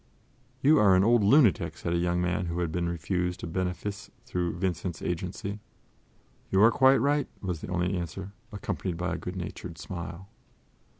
[0.63, 4.09] "You are an old lunatic," said a young man who had been refused a benefice
[4.25, 5.59] through Vincent's agency.
[6.49, 10.27] "You are quite right," was the only answer, accompanied by a good natured smile.